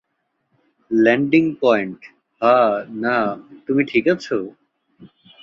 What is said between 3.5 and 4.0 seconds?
তুমি